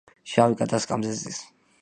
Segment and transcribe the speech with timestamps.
[0.31, 1.45] შავი კატა სკამზე ზის.